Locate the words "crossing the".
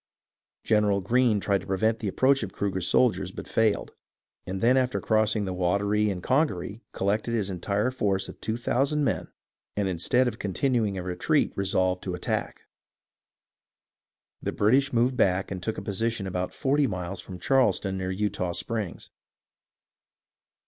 4.99-5.53